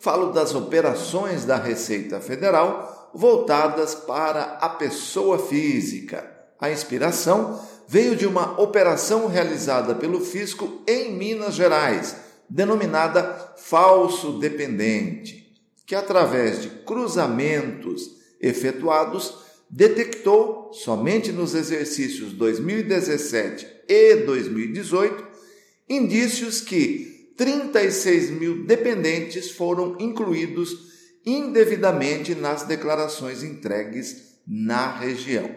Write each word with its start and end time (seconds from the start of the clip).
falo 0.00 0.32
das 0.32 0.54
operações 0.54 1.44
da 1.44 1.56
Receita 1.56 2.20
Federal 2.20 3.10
voltadas 3.14 3.94
para 3.94 4.42
a 4.60 4.70
pessoa 4.70 5.38
física. 5.38 6.28
A 6.58 6.70
inspiração 6.70 7.60
veio 7.86 8.16
de 8.16 8.26
uma 8.26 8.58
operação 8.60 9.28
realizada 9.28 9.94
pelo 9.94 10.20
fisco 10.20 10.82
em 10.86 11.12
Minas 11.12 11.54
Gerais, 11.54 12.16
denominada 12.48 13.54
falso 13.58 14.38
dependente, 14.38 15.54
que 15.86 15.94
através 15.94 16.62
de 16.62 16.70
cruzamentos 16.70 18.16
efetuados 18.40 19.34
detectou 19.68 20.72
somente 20.72 21.30
nos 21.30 21.54
exercícios 21.54 22.32
2017 22.32 23.66
e 23.86 24.16
2018 24.16 25.28
indícios 25.88 26.60
que 26.60 27.09
36 27.40 28.32
mil 28.32 28.66
dependentes 28.66 29.50
foram 29.52 29.96
incluídos 29.98 30.90
indevidamente 31.24 32.34
nas 32.34 32.64
declarações 32.64 33.42
entregues 33.42 34.34
na 34.46 34.98
região. 34.98 35.50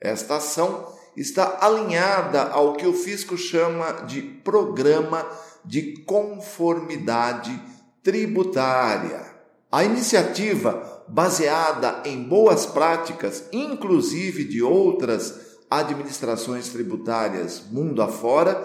Esta 0.00 0.36
ação 0.36 0.86
está 1.16 1.58
alinhada 1.62 2.42
ao 2.42 2.74
que 2.74 2.86
o 2.86 2.92
fisco 2.92 3.36
chama 3.36 4.04
de 4.06 4.22
Programa 4.22 5.28
de 5.64 6.04
Conformidade 6.04 7.60
Tributária. 8.04 9.34
A 9.68 9.82
iniciativa, 9.82 11.04
baseada 11.08 12.02
em 12.04 12.22
boas 12.22 12.66
práticas, 12.66 13.46
inclusive 13.50 14.44
de 14.44 14.62
outras 14.62 15.58
administrações 15.68 16.68
tributárias 16.68 17.64
mundo 17.68 18.00
afora, 18.00 18.64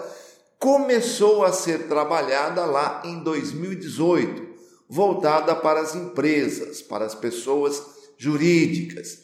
começou 0.58 1.44
a 1.44 1.52
ser 1.52 1.86
trabalhada 1.86 2.64
lá 2.64 3.02
em 3.04 3.22
2018, 3.22 4.46
voltada 4.88 5.54
para 5.54 5.80
as 5.80 5.94
empresas, 5.94 6.80
para 6.80 7.04
as 7.04 7.14
pessoas 7.14 7.82
jurídicas. 8.16 9.18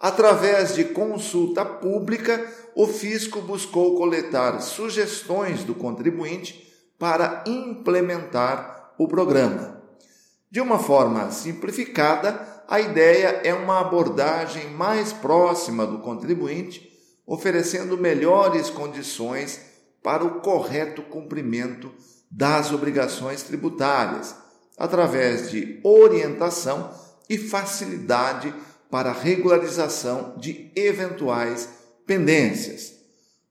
Através 0.00 0.74
de 0.74 0.84
consulta 0.84 1.64
pública, 1.64 2.44
o 2.74 2.86
fisco 2.86 3.40
buscou 3.40 3.96
coletar 3.96 4.60
sugestões 4.60 5.62
do 5.62 5.74
contribuinte 5.74 6.72
para 6.98 7.44
implementar 7.46 8.94
o 8.98 9.06
programa. 9.06 9.80
De 10.50 10.60
uma 10.60 10.78
forma 10.78 11.30
simplificada, 11.30 12.64
a 12.68 12.80
ideia 12.80 13.40
é 13.44 13.54
uma 13.54 13.80
abordagem 13.80 14.70
mais 14.70 15.12
próxima 15.12 15.86
do 15.86 15.98
contribuinte, 15.98 16.90
oferecendo 17.26 17.96
melhores 17.96 18.68
condições 18.70 19.71
para 20.02 20.24
o 20.24 20.40
correto 20.40 21.02
cumprimento 21.02 21.92
das 22.30 22.72
obrigações 22.72 23.42
tributárias, 23.42 24.34
através 24.76 25.50
de 25.50 25.80
orientação 25.84 26.90
e 27.28 27.38
facilidade 27.38 28.52
para 28.90 29.12
regularização 29.12 30.34
de 30.38 30.70
eventuais 30.74 31.68
pendências. 32.06 32.94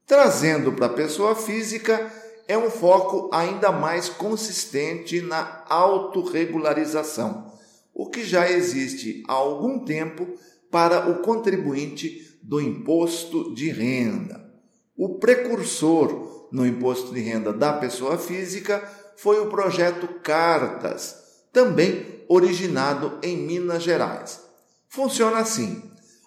Trazendo 0.05 0.73
para 0.73 0.87
a 0.87 0.93
pessoa 0.93 1.35
física 1.35 2.11
é 2.47 2.57
um 2.57 2.69
foco 2.69 3.29
ainda 3.33 3.71
mais 3.71 4.09
consistente 4.09 5.21
na 5.21 5.63
autorregularização, 5.69 7.51
o 7.93 8.09
que 8.09 8.25
já 8.25 8.49
existe 8.49 9.23
há 9.27 9.33
algum 9.33 9.85
tempo 9.85 10.27
para 10.69 11.09
o 11.09 11.21
contribuinte 11.21 12.37
do 12.41 12.59
imposto 12.59 13.53
de 13.53 13.69
renda. 13.69 14.51
O 14.97 15.19
precursor 15.19 16.40
no 16.51 16.65
imposto 16.65 17.13
de 17.13 17.21
renda 17.21 17.53
da 17.53 17.73
pessoa 17.73 18.17
física 18.17 18.83
foi 19.15 19.39
o 19.39 19.49
projeto 19.49 20.07
Cartas, 20.21 21.15
também 21.53 22.23
originado 22.27 23.19
em 23.21 23.37
Minas 23.37 23.83
Gerais. 23.83 24.41
Funciona 24.89 25.37
assim: 25.37 25.81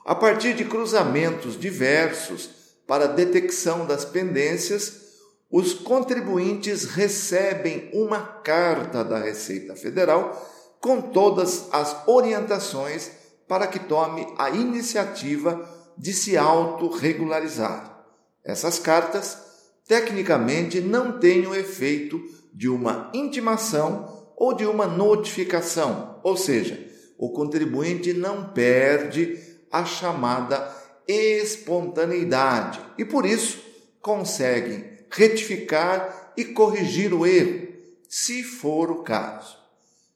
a 0.05 0.15
partir 0.15 0.55
de 0.55 0.65
cruzamentos 0.65 1.59
diversos 1.59 2.51
para 2.87 3.09
detecção 3.09 3.87
das 3.87 4.05
pendências, 4.05 5.05
os 5.51 5.73
contribuintes 5.73 6.85
recebem 6.85 7.91
uma 7.93 8.21
carta 8.21 9.05
da 9.05 9.19
Receita 9.19 9.77
Federal 9.77 10.51
com 10.81 11.01
todas 11.01 11.69
as 11.73 12.07
orientações 12.07 13.11
para 13.49 13.67
que 13.67 13.79
tome 13.79 14.27
a 14.37 14.51
iniciativa 14.51 15.69
de 15.97 16.13
se 16.13 16.37
autorregularizar. 16.37 18.05
Essas 18.45 18.79
cartas 18.79 19.39
tecnicamente 19.87 20.81
não 20.81 21.19
tem 21.19 21.47
o 21.47 21.55
efeito 21.55 22.21
de 22.53 22.69
uma 22.69 23.11
intimação 23.15 24.33
ou 24.37 24.55
de 24.55 24.67
uma 24.67 24.87
notificação, 24.87 26.21
ou 26.23 26.37
seja, 26.37 26.87
o 27.19 27.31
contribuinte 27.31 28.13
não 28.13 28.49
perde 28.49 29.39
a 29.71 29.85
chamada 29.85 30.73
espontaneidade 31.07 32.81
e 32.99 33.05
por 33.05 33.27
isso 33.27 33.63
consegue 34.01 35.05
retificar 35.11 36.33
e 36.37 36.45
corrigir 36.45 37.15
o 37.15 37.27
erro, 37.27 37.69
se 38.09 38.43
for 38.43 38.91
o 38.91 39.03
caso. 39.03 39.57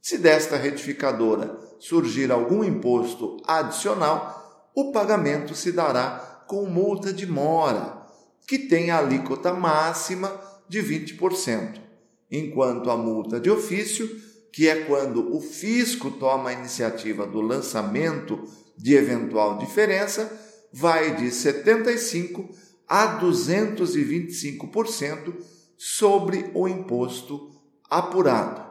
Se 0.00 0.18
desta 0.18 0.56
retificadora 0.56 1.58
surgir 1.78 2.32
algum 2.32 2.64
imposto 2.64 3.36
adicional, 3.46 4.70
o 4.74 4.90
pagamento 4.90 5.54
se 5.54 5.70
dará 5.70 6.44
com 6.46 6.64
multa 6.64 7.12
de 7.12 7.26
mora 7.26 7.97
que 8.48 8.59
tem 8.59 8.91
a 8.91 8.98
alíquota 8.98 9.53
máxima 9.53 10.32
de 10.66 10.82
20%, 10.82 11.78
enquanto 12.31 12.91
a 12.91 12.97
multa 12.97 13.38
de 13.38 13.50
ofício, 13.50 14.09
que 14.50 14.66
é 14.66 14.84
quando 14.84 15.36
o 15.36 15.41
fisco 15.42 16.10
toma 16.12 16.48
a 16.48 16.54
iniciativa 16.54 17.26
do 17.26 17.42
lançamento 17.42 18.42
de 18.75 18.94
eventual 18.94 19.58
diferença, 19.58 20.32
vai 20.72 21.14
de 21.14 21.31
75 21.31 22.48
a 22.88 23.20
225% 23.20 25.34
sobre 25.76 26.50
o 26.54 26.66
imposto 26.66 27.50
apurado. 27.91 28.66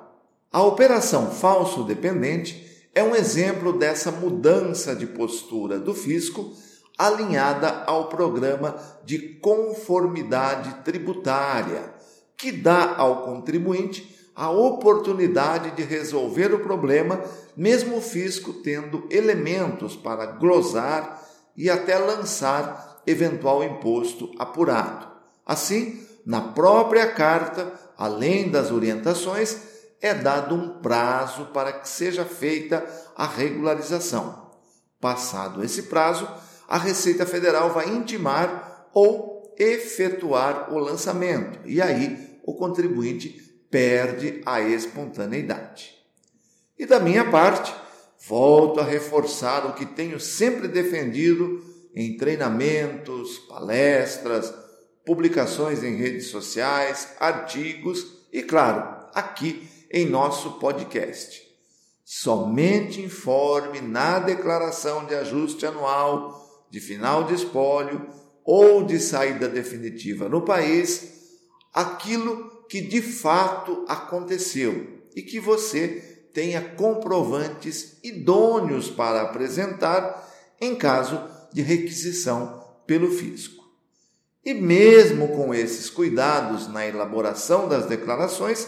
A 0.52 0.64
operação 0.64 1.30
falso 1.30 1.84
dependente 1.84 2.66
é 2.96 3.04
um 3.04 3.16
exemplo 3.16 3.78
dessa 3.78 4.10
mudança 4.10 4.96
de 4.96 5.06
postura 5.06 5.80
do 5.80 5.94
fisco 5.94 6.52
alinhada 6.97 7.84
ao 7.85 8.09
programa 8.09 8.75
de 9.03 9.19
conformidade 9.40 10.84
tributária, 10.84 11.94
que 12.35 12.52
dá 12.52 12.96
ao 12.97 13.24
contribuinte 13.24 14.16
a 14.35 14.50
oportunidade 14.50 15.72
de 15.72 15.84
resolver 15.84 16.53
o 16.53 16.59
problema, 16.59 17.22
mesmo 17.56 17.97
o 17.97 18.02
fisco 18.02 18.53
tendo 18.53 19.07
elementos 19.09 19.96
para 19.96 20.28
glosar 20.28 21.24
e 21.56 21.69
até 21.69 21.97
lançar 21.97 23.02
eventual 23.06 23.63
imposto 23.63 24.31
apurado. 24.38 25.07
Assim, 25.46 26.06
na 26.25 26.41
própria 26.41 27.12
carta, 27.13 27.74
além 27.97 28.50
das 28.50 28.69
orientações, 28.72 29.57
é 30.00 30.13
dado 30.13 30.54
um 30.54 30.81
prazo 30.81 31.45
para 31.45 31.72
que 31.72 31.88
seja 31.88 32.24
feita 32.24 32.86
a 33.16 33.25
regularização. 33.25 34.51
Passado 35.00 35.63
esse 35.63 35.83
prazo, 35.83 36.27
a 36.68 36.78
Receita 36.78 37.25
Federal 37.25 37.74
vai 37.74 37.90
intimar 37.90 38.90
ou 38.94 39.56
efetuar 39.58 40.74
o 40.74 40.78
lançamento, 40.78 41.60
e 41.66 41.81
aí 41.81 42.40
o 42.44 42.54
contribuinte 42.54 43.30
perde 43.69 44.42
a 44.46 44.62
espontaneidade. 44.62 45.96
E 46.78 46.86
da 46.86 47.00
minha 47.00 47.30
parte, 47.30 47.74
volto 48.28 48.80
a 48.80 48.84
reforçar 48.84 49.66
o 49.66 49.74
que 49.74 49.86
tenho 49.86 50.19
sempre 50.19 50.68
defendido 50.68 51.64
em 51.96 52.16
treinamentos, 52.18 53.40
palestras, 53.40 54.54
publicações 55.06 55.84
em 55.84 55.96
redes 55.96 56.28
sociais, 56.28 57.16
artigos 57.20 58.28
e, 58.31 58.44
claro, 58.44 59.08
aqui 59.13 59.68
em 59.92 60.06
nosso 60.06 60.60
podcast. 60.60 61.42
Somente 62.06 63.02
informe 63.02 63.81
na 63.81 64.20
declaração 64.20 65.06
de 65.06 65.16
ajuste 65.16 65.66
anual 65.66 66.47
de 66.69 66.80
final 66.80 67.24
de 67.24 67.34
espólio 67.34 68.08
ou 68.44 68.84
de 68.84 69.00
saída 69.00 69.48
definitiva 69.48 70.30
no 70.30 70.42
país 70.42 71.18
aquilo 71.74 72.66
que 72.69 72.81
de 72.81 73.02
fato 73.02 73.86
aconteceu 73.88 75.02
e 75.16 75.22
que 75.22 75.40
você 75.40 76.30
tenha 76.34 76.62
comprovantes 76.62 77.98
idôneos 78.04 78.90
para 78.90 79.22
apresentar 79.22 80.28
em 80.60 80.75
caso 80.75 81.22
de 81.54 81.62
requisição 81.62 82.64
pelo 82.86 83.10
fisco. 83.12 83.63
E 84.46 84.54
mesmo 84.54 85.30
com 85.30 85.54
esses 85.54 85.90
cuidados 85.90 86.68
na 86.68 86.86
elaboração 86.86 87.68
das 87.68 87.86
declarações, 87.86 88.68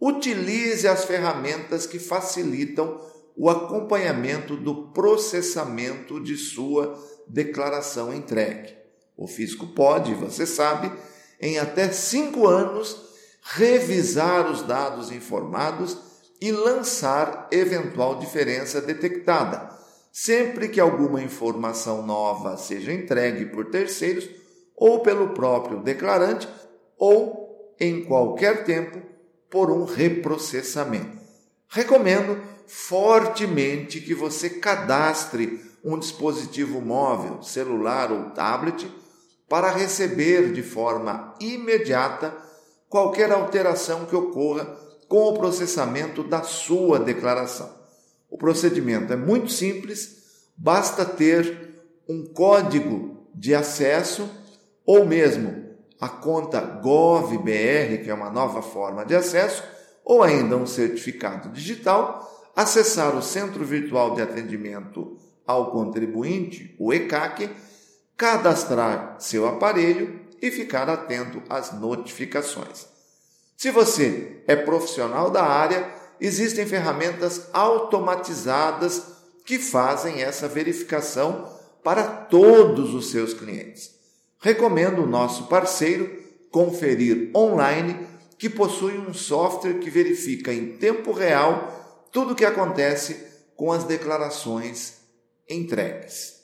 utilize 0.00 0.86
as 0.86 1.04
ferramentas 1.04 1.86
que 1.86 1.98
facilitam 1.98 3.00
o 3.36 3.48
acompanhamento 3.48 4.56
do 4.56 4.88
processamento 4.92 6.20
de 6.20 6.36
sua 6.36 6.94
declaração 7.26 8.12
entregue. 8.12 8.74
O 9.16 9.26
fisco 9.26 9.68
pode, 9.68 10.14
você 10.14 10.46
sabe, 10.46 10.92
em 11.40 11.58
até 11.58 11.90
cinco 11.90 12.46
anos, 12.46 12.96
revisar 13.42 14.50
os 14.50 14.62
dados 14.62 15.12
informados 15.12 15.98
e 16.40 16.50
lançar 16.50 17.48
eventual 17.50 18.18
diferença 18.18 18.80
detectada, 18.80 19.70
sempre 20.12 20.68
que 20.68 20.80
alguma 20.80 21.22
informação 21.22 22.04
nova 22.04 22.56
seja 22.56 22.92
entregue 22.92 23.46
por 23.46 23.66
terceiros 23.66 24.28
ou 24.76 25.00
pelo 25.00 25.30
próprio 25.30 25.82
declarante 25.82 26.48
ou 26.98 27.74
em 27.78 28.04
qualquer 28.04 28.64
tempo 28.64 29.00
por 29.50 29.70
um 29.70 29.84
reprocessamento. 29.84 31.18
Recomendo 31.68 32.40
fortemente 32.66 34.00
que 34.00 34.14
você 34.14 34.48
cadastre 34.50 35.60
um 35.84 35.98
dispositivo 35.98 36.80
móvel, 36.80 37.42
celular 37.42 38.10
ou 38.10 38.30
tablet 38.30 38.90
para 39.48 39.70
receber 39.70 40.52
de 40.52 40.62
forma 40.62 41.34
imediata 41.38 42.34
qualquer 42.88 43.30
alteração 43.30 44.06
que 44.06 44.16
ocorra 44.16 44.64
com 45.08 45.28
o 45.28 45.34
processamento 45.34 46.22
da 46.22 46.42
sua 46.42 46.98
declaração. 46.98 47.70
O 48.30 48.38
procedimento 48.38 49.12
é 49.12 49.16
muito 49.16 49.52
simples, 49.52 50.24
basta 50.56 51.04
ter 51.04 51.74
um 52.08 52.24
código 52.24 53.28
de 53.34 53.54
acesso 53.54 54.28
ou 54.86 55.04
mesmo 55.04 55.64
a 56.00 56.08
conta 56.08 56.60
GovBR, 56.60 58.02
que 58.02 58.10
é 58.10 58.14
uma 58.14 58.30
nova 58.30 58.60
forma 58.60 59.04
de 59.04 59.14
acesso, 59.14 59.62
ou 60.04 60.22
ainda 60.22 60.56
um 60.56 60.66
certificado 60.66 61.48
digital, 61.48 62.50
acessar 62.54 63.16
o 63.16 63.22
Centro 63.22 63.64
Virtual 63.64 64.14
de 64.14 64.22
Atendimento 64.22 65.16
ao 65.46 65.70
Contribuinte, 65.70 66.74
o 66.78 66.92
ECAC, 66.92 67.50
cadastrar 68.16 69.16
seu 69.18 69.46
aparelho 69.46 70.20
e 70.40 70.50
ficar 70.50 70.88
atento 70.88 71.42
às 71.48 71.72
notificações. 71.72 72.86
Se 73.56 73.70
você 73.70 74.42
é 74.46 74.56
profissional 74.56 75.30
da 75.30 75.42
área, 75.42 75.90
existem 76.20 76.66
ferramentas 76.66 77.48
automatizadas 77.52 79.02
que 79.44 79.58
fazem 79.58 80.22
essa 80.22 80.48
verificação 80.48 81.52
para 81.82 82.04
todos 82.04 82.94
os 82.94 83.10
seus 83.10 83.34
clientes. 83.34 83.94
Recomendo 84.40 85.02
o 85.02 85.06
nosso 85.06 85.46
parceiro 85.46 86.10
Conferir 86.50 87.30
Online, 87.34 88.06
que 88.38 88.48
possui 88.48 88.98
um 88.98 89.12
software 89.12 89.78
que 89.78 89.90
verifica 89.90 90.52
em 90.52 90.76
tempo 90.76 91.12
real 91.12 92.06
tudo 92.12 92.32
o 92.32 92.34
que 92.34 92.44
acontece 92.44 93.26
com 93.56 93.72
as 93.72 93.84
declarações 93.84 95.03
entregues. 95.48 96.42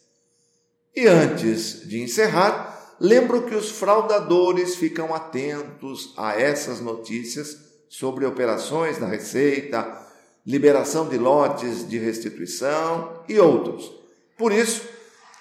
E 0.95 1.07
antes 1.07 1.89
de 1.89 2.03
encerrar, 2.03 2.97
lembro 3.01 3.43
que 3.43 3.55
os 3.55 3.71
fraudadores 3.71 4.75
ficam 4.77 5.15
atentos 5.15 6.13
a 6.17 6.39
essas 6.39 6.81
notícias 6.81 7.57
sobre 7.89 8.27
operações 8.27 8.99
da 8.99 9.07
Receita, 9.07 10.07
liberação 10.47 11.09
de 11.09 11.19
lotes 11.19 11.89
de 11.89 11.99
restituição 11.99 13.23
e 13.29 13.39
outros. 13.39 13.93
Por 14.37 14.53
isso, 14.53 14.83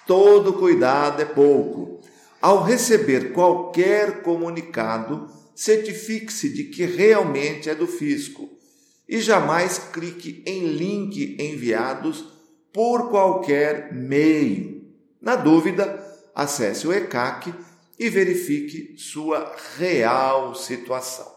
todo 0.06 0.54
cuidado 0.54 1.22
é 1.22 1.26
pouco. 1.26 2.02
Ao 2.42 2.64
receber 2.64 3.34
qualquer 3.34 4.22
comunicado, 4.22 5.28
certifique-se 5.56 6.50
de 6.50 6.66
que 6.66 6.86
realmente 6.86 7.70
é 7.70 7.76
do 7.76 7.88
fisco 7.88 8.50
e 9.08 9.20
jamais 9.20 9.78
clique 9.92 10.44
em 10.46 10.68
link 10.68 11.36
enviados 11.40 12.39
por 12.74 13.10
qualquer 13.10 13.94
meio. 13.94 14.83
Na 15.21 15.36
dúvida, 15.36 16.06
acesse 16.33 16.88
o 16.88 16.94
ECAC 16.94 17.54
e 17.98 18.10
verifique 18.10 18.95
sua 18.98 19.56
real 19.77 20.56
situação. 20.56 21.30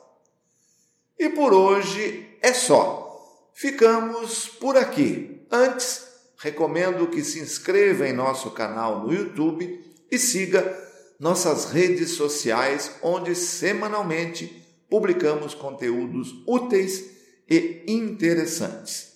E 1.19 1.29
por 1.29 1.53
hoje 1.53 2.37
é 2.41 2.53
só. 2.53 3.51
Ficamos 3.55 4.49
por 4.49 4.77
aqui. 4.77 5.47
Antes, 5.51 6.07
recomendo 6.39 7.09
que 7.09 7.23
se 7.23 7.41
inscreva 7.41 8.09
em 8.09 8.13
nosso 8.13 8.51
canal 8.51 9.01
no 9.01 9.13
YouTube 9.13 9.81
e 10.11 10.19
siga 10.19 10.79
nossas 11.19 11.67
redes 11.67 12.13
sociais, 12.13 12.97
onde 13.03 13.35
semanalmente 13.35 14.67
publicamos 14.91 15.55
conteúdos 15.55 16.35
úteis 16.47 17.11
e 17.49 17.85
interessantes. 17.87 19.12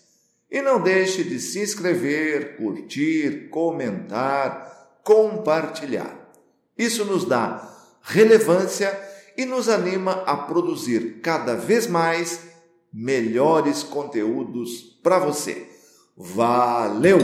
E 0.50 0.62
não 0.62 0.80
deixe 0.80 1.24
de 1.24 1.40
se 1.40 1.60
inscrever, 1.60 2.56
curtir, 2.56 3.48
comentar, 3.50 5.00
compartilhar. 5.02 6.30
Isso 6.78 7.04
nos 7.04 7.24
dá 7.24 7.68
relevância 8.02 8.96
e 9.36 9.44
nos 9.44 9.68
anima 9.68 10.22
a 10.26 10.36
produzir 10.36 11.20
cada 11.20 11.54
vez 11.54 11.86
mais 11.86 12.40
melhores 12.92 13.82
conteúdos 13.82 14.98
para 15.02 15.18
você. 15.18 15.68
Valeu! 16.16 17.18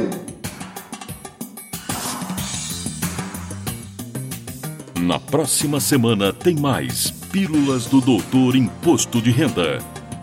Na 5.00 5.18
próxima 5.18 5.80
semana 5.80 6.32
tem 6.32 6.54
mais 6.54 7.10
Pílulas 7.32 7.86
do 7.86 8.00
Doutor 8.00 8.54
Imposto 8.54 9.20
de 9.20 9.30
Renda. 9.30 9.91